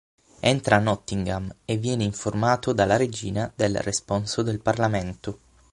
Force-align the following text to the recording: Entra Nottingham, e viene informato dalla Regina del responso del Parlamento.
Entra 0.39 0.79
Nottingham, 0.79 1.53
e 1.63 1.77
viene 1.77 2.03
informato 2.03 2.73
dalla 2.73 2.97
Regina 2.97 3.53
del 3.55 3.77
responso 3.81 4.41
del 4.41 4.59
Parlamento. 4.59 5.37